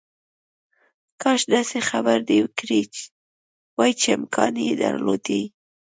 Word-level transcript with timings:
کاش 1.21 1.41
داسې 1.55 1.77
خبره 1.89 2.21
دې 2.29 2.39
کړې 2.59 2.81
وای 3.77 3.91
چې 4.01 4.07
امکان 4.17 4.53
یې 4.67 4.73
درلودای 4.83 5.43